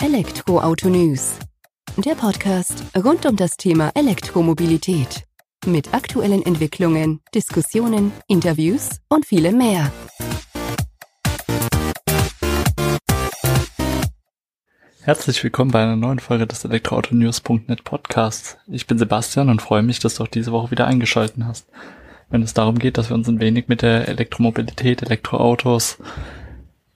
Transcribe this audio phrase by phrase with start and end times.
[0.00, 1.40] Elektroauto News.
[1.96, 5.24] Der Podcast rund um das Thema Elektromobilität.
[5.66, 9.90] Mit aktuellen Entwicklungen, Diskussionen, Interviews und vielem mehr.
[15.02, 18.56] Herzlich willkommen bei einer neuen Folge des Elektroautonews.net Podcasts.
[18.68, 21.68] Ich bin Sebastian und freue mich, dass du auch diese Woche wieder eingeschaltet hast.
[22.30, 25.98] Wenn es darum geht, dass wir uns ein wenig mit der Elektromobilität, Elektroautos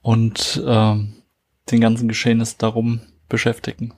[0.02, 1.14] und ähm,
[1.70, 3.94] den ganzen Geschehnissen darum beschäftigen.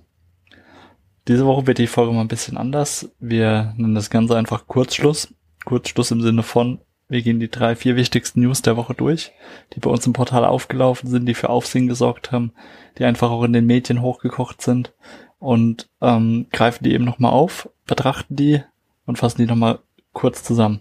[1.27, 3.11] Diese Woche wird die Folge mal ein bisschen anders.
[3.19, 5.33] Wir nennen das Ganze einfach Kurzschluss.
[5.65, 9.33] Kurzschluss im Sinne von, wir gehen die drei, vier wichtigsten News der Woche durch,
[9.73, 12.53] die bei uns im Portal aufgelaufen sind, die für Aufsehen gesorgt haben,
[12.99, 14.93] die einfach auch in den Medien hochgekocht sind
[15.39, 18.63] und ähm, greifen die eben nochmal auf, betrachten die
[19.07, 19.81] und fassen die nochmal
[20.13, 20.81] kurz zusammen.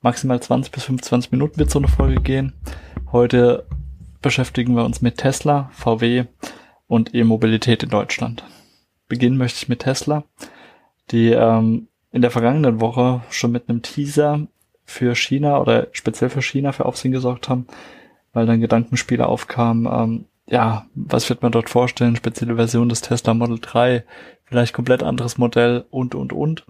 [0.00, 2.52] Maximal 20 bis 25 Minuten wird so eine Folge gehen.
[3.10, 3.66] Heute
[4.24, 6.24] beschäftigen wir uns mit Tesla, VW
[6.88, 8.42] und E-Mobilität in Deutschland.
[9.06, 10.24] Beginnen möchte ich mit Tesla,
[11.10, 14.46] die ähm, in der vergangenen Woche schon mit einem Teaser
[14.86, 17.66] für China oder speziell für China für Aufsehen gesorgt haben,
[18.32, 23.34] weil dann Gedankenspiele aufkamen, ähm, ja, was wird man dort vorstellen, spezielle Version des Tesla
[23.34, 24.04] Model 3,
[24.44, 26.64] vielleicht komplett anderes Modell und, und, und.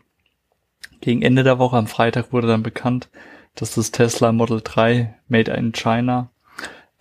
[1.01, 3.11] Gegen Ende der Woche am Freitag wurde dann bekannt,
[3.55, 6.31] dass das Tesla Model 3 Made in China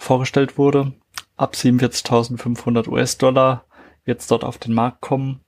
[0.03, 0.93] vorgestellt wurde.
[1.37, 3.63] Ab 47.500 US-Dollar
[4.05, 5.39] wird es dort auf den Markt kommen.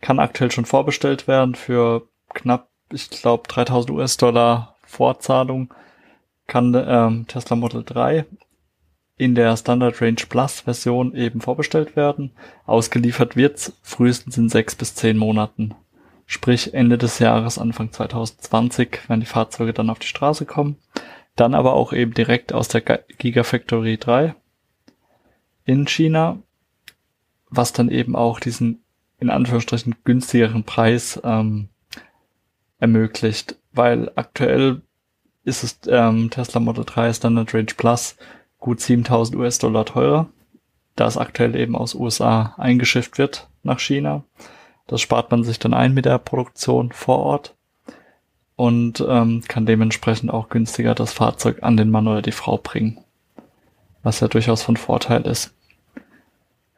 [0.00, 5.74] Kann aktuell schon vorbestellt werden für knapp, ich glaube, 3.000 US-Dollar Vorzahlung.
[6.46, 8.24] Kann ähm, Tesla Model 3
[9.18, 12.30] in der Standard Range Plus Version eben vorbestellt werden.
[12.66, 15.74] Ausgeliefert wird's frühestens in sechs bis zehn Monaten.
[16.24, 20.76] Sprich Ende des Jahres, Anfang 2020, wenn die Fahrzeuge dann auf die Straße kommen.
[21.38, 24.34] Dann aber auch eben direkt aus der Gigafactory 3
[25.64, 26.38] in China,
[27.48, 28.82] was dann eben auch diesen
[29.20, 31.68] in Anführungsstrichen günstigeren Preis ähm,
[32.80, 34.82] ermöglicht, weil aktuell
[35.44, 38.16] ist es ähm, Tesla Model 3 Standard Range Plus
[38.58, 40.28] gut 7000 US-Dollar teurer,
[40.96, 44.24] da es aktuell eben aus USA eingeschifft wird nach China.
[44.88, 47.54] Das spart man sich dann ein mit der Produktion vor Ort
[48.58, 52.98] und ähm, kann dementsprechend auch günstiger das Fahrzeug an den Mann oder die Frau bringen,
[54.02, 55.54] was ja durchaus von Vorteil ist.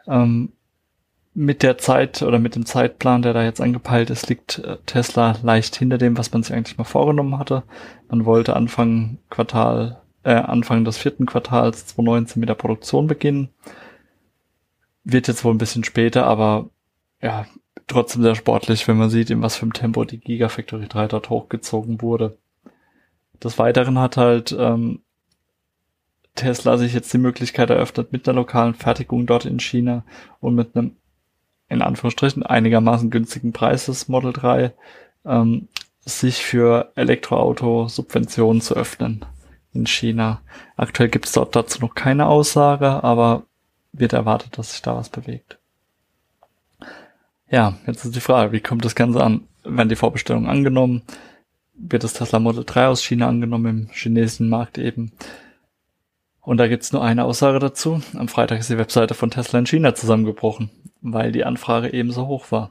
[0.06, 0.52] Ähm,
[1.32, 5.38] mit der Zeit oder mit dem Zeitplan, der da jetzt angepeilt ist, liegt äh, Tesla
[5.42, 7.62] leicht hinter dem, was man sich eigentlich mal vorgenommen hatte.
[8.10, 13.48] Man wollte Anfang Quartal, äh, Anfang des vierten Quartals 2019 mit der Produktion beginnen.
[15.04, 16.68] Wird jetzt wohl ein bisschen später, aber
[17.22, 17.46] ja,
[17.90, 21.30] trotzdem sehr sportlich, wenn man sieht, in was für einem Tempo die Gigafactory 3 dort
[21.30, 22.36] hochgezogen wurde.
[23.42, 25.00] Des Weiteren hat halt ähm,
[26.34, 30.04] Tesla sich jetzt die Möglichkeit eröffnet, mit einer lokalen Fertigung dort in China
[30.40, 30.96] und mit einem
[31.68, 34.72] in Anführungsstrichen einigermaßen günstigen Preis des Model 3
[35.24, 35.68] ähm,
[36.00, 39.24] sich für Elektroauto-Subventionen zu öffnen
[39.72, 40.40] in China.
[40.76, 43.44] Aktuell gibt es dort dazu noch keine Aussage, aber
[43.92, 45.59] wird erwartet, dass sich da was bewegt.
[47.50, 49.42] Ja, jetzt ist die Frage, wie kommt das Ganze an?
[49.64, 51.02] Werden die Vorbestellungen angenommen?
[51.74, 55.12] Wird das Tesla Model 3 aus China angenommen, im chinesischen Markt eben?
[56.40, 58.00] Und da gibt's nur eine Aussage dazu.
[58.14, 62.28] Am Freitag ist die Webseite von Tesla in China zusammengebrochen, weil die Anfrage eben so
[62.28, 62.70] hoch war.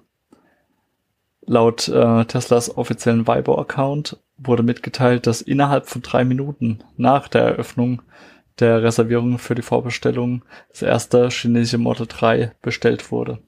[1.45, 8.01] Laut äh, Teslas offiziellen Weibo-Account wurde mitgeteilt, dass innerhalb von drei Minuten nach der Eröffnung
[8.59, 13.39] der Reservierung für die Vorbestellung das erste chinesische Model 3 bestellt wurde.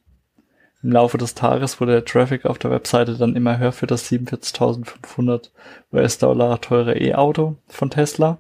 [0.83, 4.11] Im Laufe des Tages wurde der Traffic auf der Webseite dann immer höher für das
[4.11, 5.49] 47.500
[5.93, 8.39] US-Dollar teure E-Auto von Tesla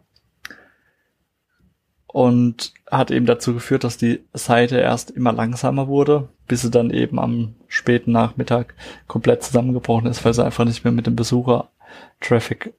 [2.07, 6.89] und hat eben dazu geführt, dass die Seite erst immer langsamer wurde, bis sie dann
[6.89, 8.73] eben am späten Nachmittag
[9.07, 12.73] komplett zusammengebrochen ist, weil sie einfach nicht mehr mit dem Besucher-Traffic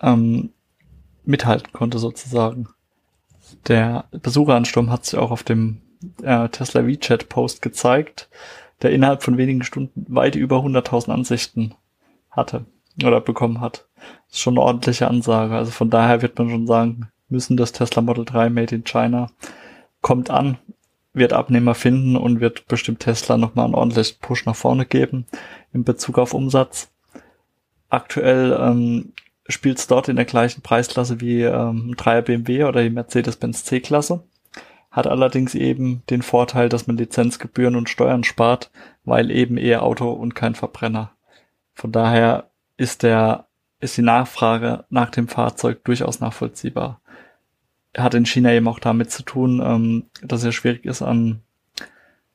[0.00, 0.50] ähm,
[1.24, 2.68] mithalten konnte sozusagen.
[3.68, 5.82] Der Besucheransturm hat sich auch auf dem
[6.22, 8.28] äh, Tesla WeChat Post gezeigt
[8.82, 11.74] der innerhalb von wenigen Stunden weit über 100.000 Ansichten
[12.30, 12.64] hatte
[13.04, 13.86] oder bekommen hat.
[14.26, 15.54] Das ist schon eine ordentliche Ansage.
[15.54, 19.30] Also von daher wird man schon sagen müssen, das Tesla Model 3 Made in China
[20.02, 20.58] kommt an,
[21.12, 25.26] wird Abnehmer finden und wird bestimmt Tesla nochmal einen ordentlichen Push nach vorne geben
[25.72, 26.90] in Bezug auf Umsatz.
[27.88, 29.12] Aktuell ähm,
[29.48, 34.22] spielt es dort in der gleichen Preisklasse wie ähm, 3er BMW oder die Mercedes-Benz C-Klasse
[34.90, 38.70] hat allerdings eben den Vorteil, dass man Lizenzgebühren und Steuern spart,
[39.04, 41.12] weil eben eher Auto und kein Verbrenner.
[41.74, 43.46] Von daher ist der,
[43.78, 47.00] ist die Nachfrage nach dem Fahrzeug durchaus nachvollziehbar.
[47.96, 51.42] Hat in China eben auch damit zu tun, ähm, dass es schwierig ist, an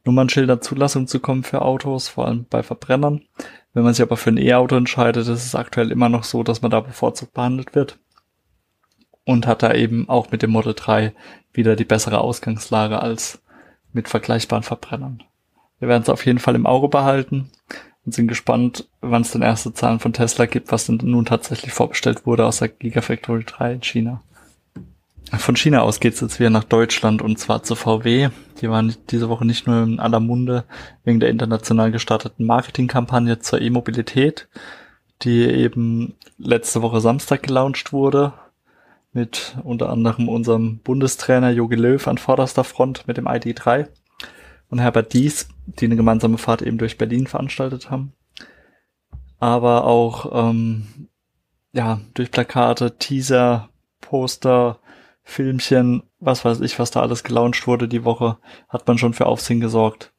[0.06, 3.22] Nummernschilder Zulassung zu kommen für Autos, vor allem bei Verbrennern.
[3.74, 6.62] Wenn man sich aber für ein E-Auto entscheidet, ist es aktuell immer noch so, dass
[6.62, 8.00] man da bevorzugt behandelt wird.
[9.25, 11.13] Und hat da eben auch mit dem Model 3
[11.51, 13.42] wieder die bessere Ausgangslage als
[13.92, 15.24] mit vergleichbaren Verbrennern.
[15.80, 17.50] Wir werden es auf jeden Fall im Auge behalten
[18.06, 21.74] und sind gespannt, wann es denn erste Zahlen von Tesla gibt, was denn nun tatsächlich
[21.74, 24.22] vorbestellt wurde aus der Gigafactory 3 in China.
[25.31, 28.30] Von China aus geht's jetzt wieder nach Deutschland und zwar zu VW.
[28.62, 30.66] Die waren diese Woche nicht nur in aller Munde
[31.04, 34.48] wegen der international gestarteten Marketingkampagne zur E-Mobilität,
[35.24, 38.33] die eben letzte Woche Samstag gelauncht wurde
[39.16, 43.88] mit unter anderem unserem Bundestrainer Jogi Löw an vorderster Front mit dem ID3
[44.70, 48.12] und Herbert Dies, die eine gemeinsame Fahrt eben durch Berlin veranstaltet haben.
[49.40, 51.08] Aber auch ähm,
[51.72, 53.70] ja durch Plakate, Teaser,
[54.02, 54.80] Poster,
[55.24, 58.38] Filmchen, was weiß ich, was da alles gelauncht wurde die Woche,
[58.68, 60.12] hat man schon für Aufsehen gesorgt.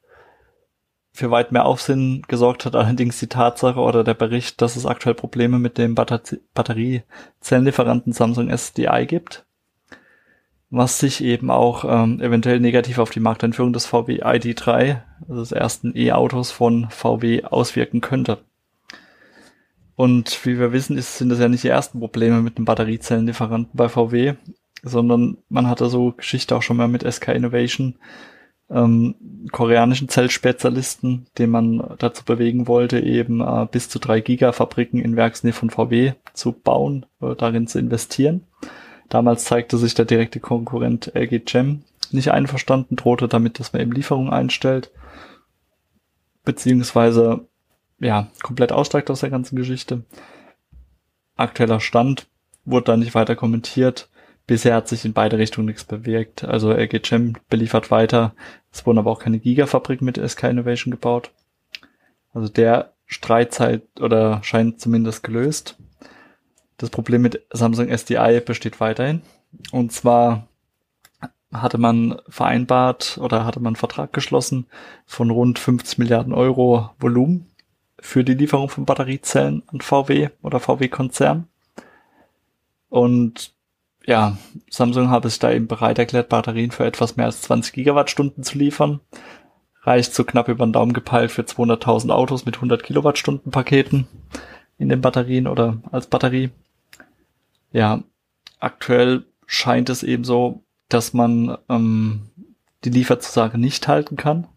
[1.17, 5.15] Für weit mehr Aufsehen gesorgt hat allerdings die Tatsache oder der Bericht, dass es aktuell
[5.15, 9.43] Probleme mit dem Batteriezellenlieferanten Samsung SDI gibt,
[10.69, 15.53] was sich eben auch ähm, eventuell negativ auf die Markteinführung des VW ID3, also des
[15.53, 18.37] ersten E-Autos von VW, auswirken könnte.
[19.95, 23.71] Und wie wir wissen, ist, sind das ja nicht die ersten Probleme mit dem Batteriezellenlieferanten
[23.73, 24.35] bei VW
[24.83, 27.95] sondern man hatte so Geschichte auch schon mal mit SK Innovation,
[28.69, 29.15] ähm,
[29.51, 35.53] koreanischen Zellspezialisten, den man dazu bewegen wollte, eben äh, bis zu drei Gigafabriken in Werksnähe
[35.53, 38.43] von VW zu bauen, äh, darin zu investieren.
[39.09, 43.91] Damals zeigte sich der direkte Konkurrent LG Chem nicht einverstanden, drohte damit, dass man eben
[43.91, 44.91] Lieferungen einstellt,
[46.43, 47.47] beziehungsweise
[47.99, 50.03] ja, komplett aussteigt aus der ganzen Geschichte.
[51.35, 52.27] Aktueller Stand
[52.65, 54.09] wurde da nicht weiter kommentiert.
[54.47, 56.45] Bisher hat sich in beide Richtungen nichts bewirkt.
[56.45, 58.33] Also LG Chem beliefert weiter.
[58.71, 61.31] Es wurden aber auch keine Gigafabriken mit SK Innovation gebaut.
[62.33, 65.75] Also der Streitzeit oder scheint zumindest gelöst.
[66.77, 69.21] Das Problem mit Samsung SDI besteht weiterhin.
[69.71, 70.47] Und zwar
[71.51, 74.67] hatte man vereinbart oder hatte man einen Vertrag geschlossen
[75.05, 77.47] von rund 50 Milliarden Euro Volumen
[77.99, 81.47] für die Lieferung von Batteriezellen an VW oder VW-Konzern.
[82.89, 83.56] Und
[84.07, 84.37] ja,
[84.69, 88.57] Samsung habe sich da eben bereit erklärt, Batterien für etwas mehr als 20 Gigawattstunden zu
[88.57, 89.01] liefern.
[89.83, 94.07] Reicht so knapp über den Daumen gepeilt für 200.000 Autos mit 100 Kilowattstunden Paketen
[94.77, 96.51] in den Batterien oder als Batterie.
[97.73, 98.01] Ja,
[98.59, 102.29] aktuell scheint es eben so, dass man ähm,
[102.85, 104.47] die Lieferzusage nicht halten kann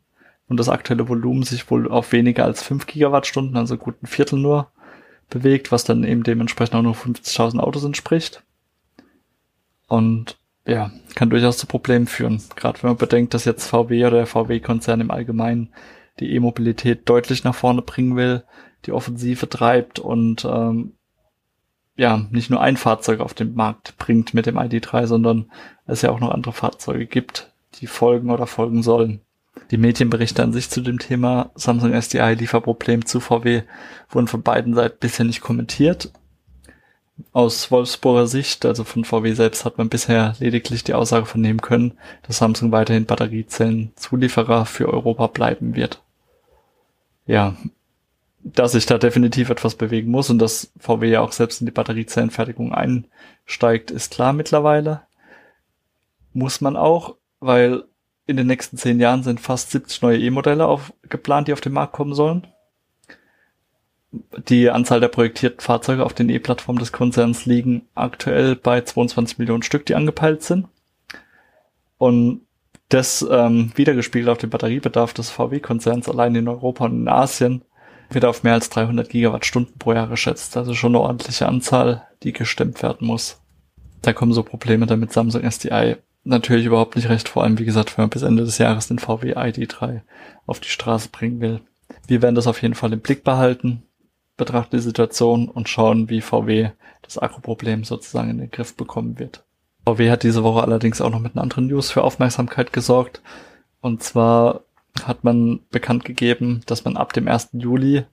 [0.48, 4.38] und das aktuelle Volumen sich wohl auf weniger als 5 Gigawattstunden, also gut ein Viertel
[4.38, 4.70] nur,
[5.28, 8.44] bewegt, was dann eben dementsprechend auch nur 50.000 Autos entspricht.
[9.90, 12.40] Und ja, kann durchaus zu Problemen führen.
[12.54, 15.74] Gerade wenn man bedenkt, dass jetzt VW oder der VW-Konzern im Allgemeinen
[16.20, 18.44] die E-Mobilität deutlich nach vorne bringen will,
[18.86, 20.92] die Offensive treibt und ähm,
[21.96, 25.50] ja, nicht nur ein Fahrzeug auf den Markt bringt mit dem ID3, sondern
[25.86, 29.22] es ja auch noch andere Fahrzeuge gibt, die folgen oder folgen sollen.
[29.72, 33.62] Die Medienberichte an sich zu dem Thema Samsung SDI Lieferproblem zu VW
[34.08, 36.12] wurden von beiden Seiten bisher nicht kommentiert
[37.32, 41.98] aus Wolfsburger Sicht, also von VW selbst, hat man bisher lediglich die Aussage vernehmen können,
[42.26, 46.02] dass Samsung weiterhin Batteriezellen-Zulieferer für Europa bleiben wird.
[47.26, 47.56] Ja,
[48.42, 51.72] dass sich da definitiv etwas bewegen muss und dass VW ja auch selbst in die
[51.72, 55.02] Batteriezellenfertigung einsteigt, ist klar mittlerweile.
[56.32, 57.84] Muss man auch, weil
[58.26, 61.92] in den nächsten zehn Jahren sind fast 70 neue E-Modelle geplant, die auf den Markt
[61.92, 62.46] kommen sollen
[64.48, 69.62] die Anzahl der projektierten Fahrzeuge auf den E-Plattformen des Konzerns liegen aktuell bei 22 Millionen
[69.62, 70.68] Stück, die angepeilt sind.
[71.98, 72.42] Und
[72.88, 77.62] das ähm, wiedergespiegelt auf den Batteriebedarf des VW-Konzerns allein in Europa und in Asien
[78.10, 80.56] wird auf mehr als 300 Gigawattstunden pro Jahr geschätzt.
[80.56, 83.40] Also schon eine ordentliche Anzahl, die gestemmt werden muss.
[84.02, 87.96] Da kommen so Probleme damit Samsung SDI natürlich überhaupt nicht recht, vor allem wie gesagt,
[87.96, 90.00] wenn man bis Ende des Jahres den VW ID3
[90.46, 91.60] auf die Straße bringen will.
[92.06, 93.84] Wir werden das auf jeden Fall im Blick behalten
[94.40, 96.70] betrachten die Situation und schauen, wie VW
[97.02, 99.44] das Akkuproblem sozusagen in den Griff bekommen wird.
[99.84, 103.22] VW hat diese Woche allerdings auch noch mit einer anderen News für Aufmerksamkeit gesorgt.
[103.82, 104.62] Und zwar
[105.04, 107.50] hat man bekannt gegeben, dass man ab dem 1.
[107.52, 108.04] Juli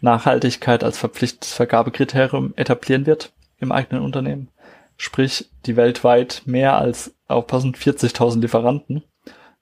[0.00, 4.48] Nachhaltigkeit als verpflichtendes Vergabekriterium etablieren wird im eigenen Unternehmen.
[4.96, 9.02] Sprich, die weltweit mehr als aufpassend 40.000 Lieferanten,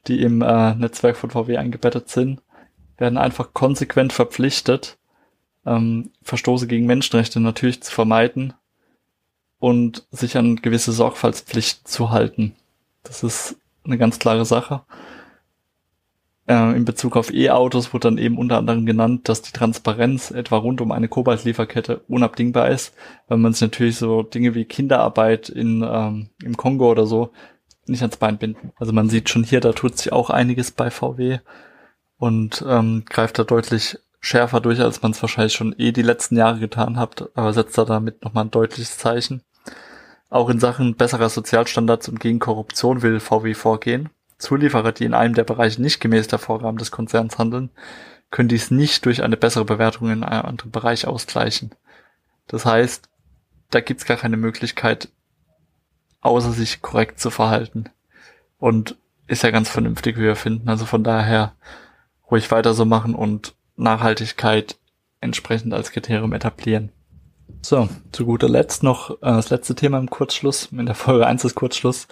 [0.06, 2.40] die im äh, Netzwerk von VW eingebettet sind,
[2.98, 4.96] werden einfach konsequent verpflichtet,
[5.68, 8.54] ähm, Verstoße gegen Menschenrechte natürlich zu vermeiden
[9.58, 12.54] und sich an gewisse Sorgfaltspflichten zu halten.
[13.02, 14.82] Das ist eine ganz klare Sache.
[16.48, 20.56] äh, in Bezug auf E-Autos wurde dann eben unter anderem genannt, dass die Transparenz etwa
[20.56, 22.94] rund um eine Kobaltlieferkette unabdingbar ist,
[23.28, 27.30] weil man sich natürlich so Dinge wie Kinderarbeit in, ähm, im Kongo oder so
[27.86, 28.72] nicht ans Bein binden.
[28.76, 31.38] Also man sieht schon hier, da tut sich auch einiges bei VW
[32.18, 36.36] und ähm, greift da deutlich schärfer durch, als man es wahrscheinlich schon eh die letzten
[36.36, 39.42] Jahre getan hat, aber setzt da damit nochmal ein deutliches Zeichen.
[40.30, 44.10] Auch in Sachen besserer Sozialstandards und gegen Korruption will VW vorgehen.
[44.38, 47.70] Zulieferer, die in einem der Bereiche nicht gemäß der Vorgaben des Konzerns handeln,
[48.30, 51.74] können dies nicht durch eine bessere Bewertung in einem anderen Bereich ausgleichen.
[52.46, 53.08] Das heißt,
[53.70, 55.08] da gibt's gar keine Möglichkeit,
[56.20, 57.88] außer sich korrekt zu verhalten.
[58.58, 58.96] Und
[59.26, 60.68] ist ja ganz vernünftig, wie wir finden.
[60.68, 61.54] Also von daher
[62.30, 64.76] ruhig weiter so machen und Nachhaltigkeit
[65.20, 66.92] entsprechend als Kriterium etablieren.
[67.62, 71.42] So, zu guter Letzt noch äh, das letzte Thema im Kurzschluss, in der Folge 1
[71.42, 72.06] des Kurzschluss,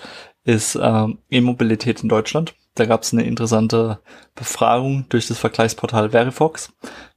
[0.44, 2.54] ist äh, E-Mobilität in Deutschland.
[2.74, 4.00] Da gab es eine interessante
[4.34, 6.72] Befragung durch das Vergleichsportal Verifox.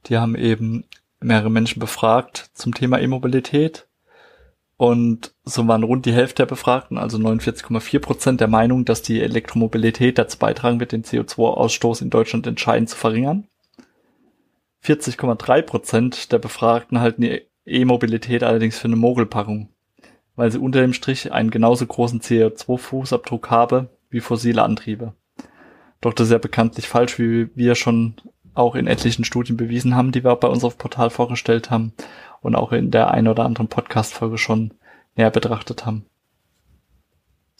[0.06, 0.84] Die haben eben
[1.20, 3.86] mehrere Menschen befragt zum Thema E-Mobilität.
[4.76, 9.20] Und so waren rund die Hälfte der Befragten, also 49,4 Prozent, der Meinung, dass die
[9.20, 13.46] Elektromobilität dazu beitragen wird, den CO2-Ausstoß in Deutschland entscheidend zu verringern.
[14.84, 19.68] 40,3 Prozent der Befragten halten die E-Mobilität allerdings für eine Mogelpackung,
[20.36, 25.14] weil sie unter dem Strich einen genauso großen CO2-Fußabdruck habe wie fossile Antriebe.
[26.00, 28.14] Doch das ist ja bekanntlich falsch, wie wir schon
[28.54, 31.92] auch in etlichen Studien bewiesen haben, die wir bei uns auf Portal vorgestellt haben
[32.40, 34.72] und auch in der ein oder anderen Podcast-Folge schon
[35.14, 36.06] näher betrachtet haben.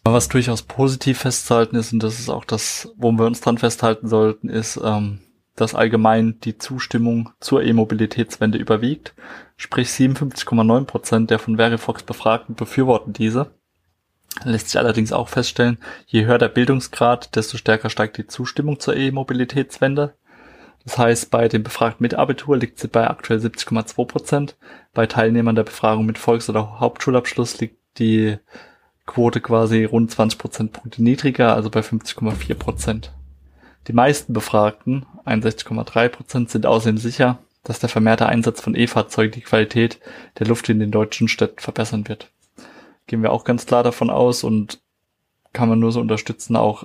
[0.04, 4.08] Was durchaus positiv festzuhalten ist, und das ist auch das, wo wir uns dran festhalten
[4.08, 5.20] sollten, ist, ähm,
[5.60, 9.14] dass allgemein die Zustimmung zur E-Mobilitätswende überwiegt.
[9.56, 13.50] Sprich 57,9 Prozent der von Verifox Befragten befürworten diese.
[14.44, 18.96] Lässt sich allerdings auch feststellen, je höher der Bildungsgrad, desto stärker steigt die Zustimmung zur
[18.96, 20.14] E-Mobilitätswende.
[20.84, 24.56] Das heißt, bei den Befragten mit Abitur liegt sie bei aktuell 70,2 Prozent.
[24.94, 28.38] Bei Teilnehmern der Befragung mit Volks- oder Hauptschulabschluss liegt die
[29.04, 33.12] Quote quasi rund 20 Prozentpunkte niedriger, also bei 50,4 Prozent.
[33.90, 39.40] Die meisten Befragten, 61,3 Prozent, sind außerdem sicher, dass der vermehrte Einsatz von E-Fahrzeugen die
[39.40, 39.98] Qualität
[40.38, 42.30] der Luft in den deutschen Städten verbessern wird.
[43.08, 44.78] Gehen wir auch ganz klar davon aus und
[45.52, 46.84] kann man nur so unterstützen, auch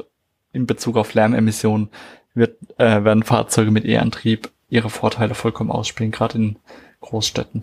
[0.52, 1.90] in Bezug auf Lärmemissionen
[2.34, 6.56] wird, äh, werden Fahrzeuge mit E-Antrieb ihre Vorteile vollkommen ausspielen, gerade in
[7.02, 7.62] Großstädten.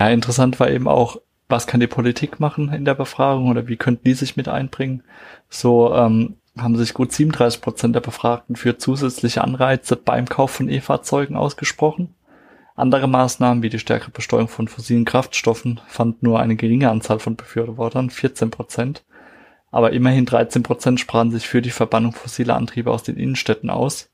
[0.00, 3.76] Ja, interessant war eben auch, was kann die Politik machen in der Befragung oder wie
[3.76, 5.04] könnten die sich mit einbringen?
[5.48, 10.68] So ähm, haben sich gut 37 Prozent der Befragten für zusätzliche Anreize beim Kauf von
[10.68, 12.14] E-Fahrzeugen ausgesprochen.
[12.74, 17.36] Andere Maßnahmen wie die stärkere Besteuerung von fossilen Kraftstoffen fand nur eine geringe Anzahl von
[17.36, 19.04] Befürwortern, 14 Prozent.
[19.70, 24.10] Aber immerhin 13 Prozent sprachen sich für die Verbannung fossiler Antriebe aus den Innenstädten aus.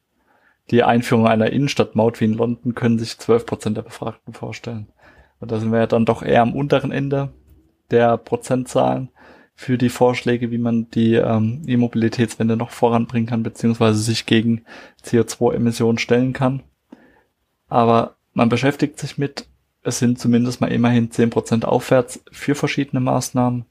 [0.71, 4.89] Die Einführung einer Innenstadtmaut wie in London können sich 12 Prozent der Befragten vorstellen.
[5.41, 7.33] Und da sind wir ja dann doch eher am unteren Ende
[7.91, 9.09] der Prozentzahlen
[9.61, 14.63] für die Vorschläge, wie man die ähm, E-Mobilitätswende noch voranbringen kann, beziehungsweise sich gegen
[15.05, 16.63] CO2-Emissionen stellen kann.
[17.67, 19.49] Aber man beschäftigt sich mit,
[19.83, 23.65] es sind zumindest mal immerhin zehn Prozent aufwärts für verschiedene Maßnahmen.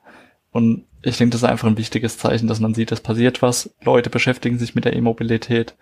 [0.52, 3.74] Und ich denke, das ist einfach ein wichtiges Zeichen, dass man sieht, es passiert was.
[3.82, 5.78] Leute beschäftigen sich mit der E-Mobilität.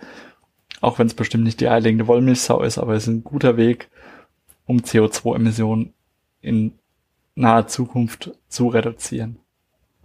[0.81, 3.89] Auch wenn es bestimmt nicht die eierlegende Wollmilchsau ist, aber es ist ein guter Weg,
[4.67, 5.93] um CO2-Emissionen
[6.41, 6.74] in
[7.33, 9.39] naher Zukunft zu reduzieren.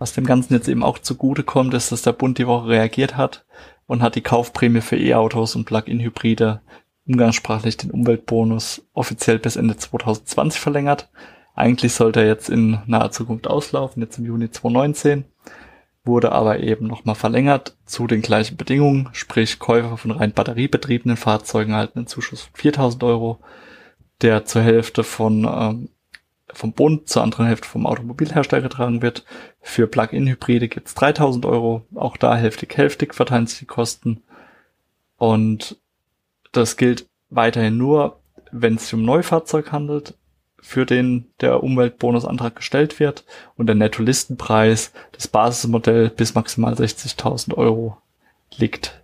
[0.01, 3.19] Was dem Ganzen jetzt eben auch zugute kommt, ist, dass der Bund die Woche reagiert
[3.19, 3.45] hat
[3.87, 6.63] und hat die Kaufprämie für E-Autos und Plug-in-Hybride
[7.07, 11.11] umgangssprachlich den Umweltbonus offiziell bis Ende 2020 verlängert.
[11.55, 15.27] Eigentlich sollte er jetzt in naher Zukunft auslaufen, jetzt im Juni 2019,
[16.03, 21.73] wurde aber eben nochmal verlängert zu den gleichen Bedingungen, sprich Käufer von rein batteriebetriebenen Fahrzeugen
[21.73, 23.41] erhalten einen Zuschuss von 4000 Euro,
[24.23, 25.89] der zur Hälfte von ähm,
[26.53, 29.25] vom Bund zur anderen Hälfte vom Automobilhersteller getragen wird.
[29.61, 31.83] Für Plug-in-Hybride gibt's 3000 Euro.
[31.95, 34.23] Auch da hälftig-hälftig verteilen sich die Kosten.
[35.17, 35.79] Und
[36.53, 38.21] das gilt weiterhin nur,
[38.53, 40.15] wenn es sich um Neufahrzeug handelt,
[40.61, 43.25] für den der Umweltbonusantrag gestellt wird
[43.57, 47.97] und der Netto-Listenpreis des Basismodells bis maximal 60.000 Euro
[48.57, 49.01] liegt.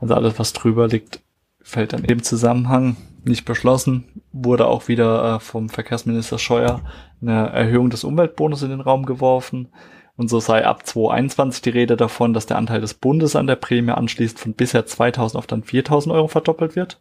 [0.00, 1.20] Also alles, was drüber liegt,
[1.62, 2.96] fällt dann im Zusammenhang
[3.28, 6.82] nicht beschlossen, wurde auch wieder äh, vom Verkehrsminister Scheuer
[7.20, 9.68] eine Erhöhung des Umweltbonus in den Raum geworfen.
[10.16, 13.56] Und so sei ab 2021 die Rede davon, dass der Anteil des Bundes an der
[13.56, 17.00] Prämie anschließend von bisher 2000 auf dann 4000 Euro verdoppelt wird.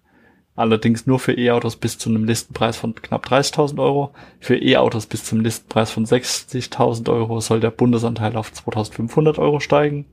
[0.56, 4.14] Allerdings nur für E-Autos bis zu einem Listenpreis von knapp 30.000 Euro.
[4.40, 10.06] Für E-Autos bis zum Listenpreis von 60.000 Euro soll der Bundesanteil auf 2.500 Euro steigen.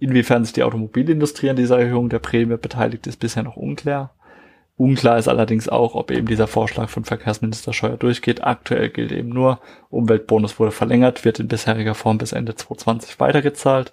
[0.00, 4.14] Inwiefern sich die Automobilindustrie an dieser Erhöhung der Prämie beteiligt, ist bisher noch unklar.
[4.80, 8.42] Unklar ist allerdings auch, ob eben dieser Vorschlag von Verkehrsminister Scheuer durchgeht.
[8.42, 9.60] Aktuell gilt eben nur,
[9.90, 13.92] Umweltbonus wurde verlängert, wird in bisheriger Form bis Ende 2020 weitergezahlt.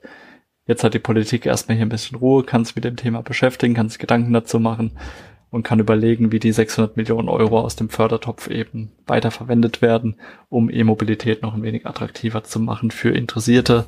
[0.66, 3.74] Jetzt hat die Politik erstmal hier ein bisschen Ruhe, kann sich mit dem Thema beschäftigen,
[3.74, 4.92] kann sich Gedanken dazu machen
[5.50, 10.16] und kann überlegen, wie die 600 Millionen Euro aus dem Fördertopf eben weiter verwendet werden,
[10.48, 13.88] um E-Mobilität noch ein wenig attraktiver zu machen für Interessierte,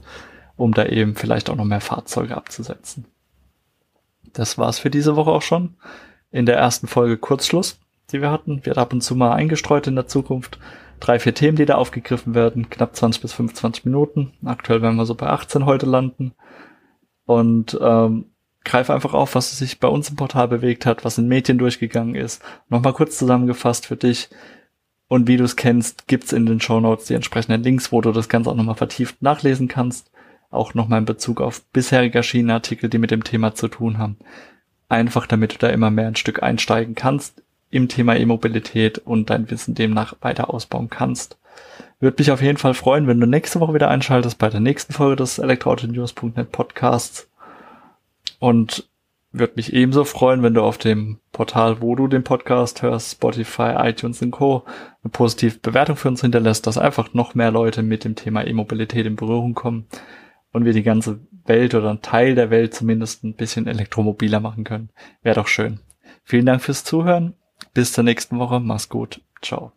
[0.58, 3.06] um da eben vielleicht auch noch mehr Fahrzeuge abzusetzen.
[4.34, 5.76] Das war's für diese Woche auch schon
[6.32, 7.80] in der ersten Folge Kurzschluss,
[8.12, 8.66] die wir hatten.
[8.66, 10.60] Wird ab und zu mal eingestreut in der Zukunft.
[11.00, 14.34] Drei, vier Themen, die da aufgegriffen werden, knapp 20 bis 25 Minuten.
[14.44, 16.34] Aktuell werden wir so bei 18 heute landen.
[17.26, 18.26] Und ähm,
[18.66, 22.16] greife einfach auf, was sich bei uns im Portal bewegt hat, was in Medien durchgegangen
[22.16, 22.44] ist.
[22.68, 24.30] Nochmal kurz zusammengefasst für dich.
[25.08, 28.12] Und wie du es kennst, gibt's in den Show Notes die entsprechenden Links, wo du
[28.12, 30.12] das Ganze auch nochmal vertieft nachlesen kannst.
[30.52, 34.18] Auch nochmal in Bezug auf bisherig erschienene Artikel, die mit dem Thema zu tun haben
[34.90, 37.42] einfach damit du da immer mehr ein Stück einsteigen kannst
[37.72, 41.38] im Thema E-Mobilität und dein Wissen demnach weiter ausbauen kannst.
[42.00, 44.94] Würde mich auf jeden Fall freuen, wenn du nächste Woche wieder einschaltest bei der nächsten
[44.94, 47.30] Folge des Elektroautonews.net Podcasts.
[48.40, 48.90] Und
[49.32, 53.76] würde mich ebenso freuen, wenn du auf dem Portal, wo du den Podcast hörst, Spotify,
[53.78, 54.64] iTunes und Co.
[55.04, 59.06] eine positive Bewertung für uns hinterlässt, dass einfach noch mehr Leute mit dem Thema E-Mobilität
[59.06, 59.86] in Berührung kommen
[60.52, 64.64] und wir die ganze Welt oder ein Teil der Welt zumindest ein bisschen elektromobiler machen
[64.64, 64.90] können.
[65.22, 65.80] Wäre doch schön.
[66.24, 67.34] Vielen Dank fürs Zuhören.
[67.74, 68.60] Bis zur nächsten Woche.
[68.60, 69.22] Mach's gut.
[69.42, 69.74] Ciao.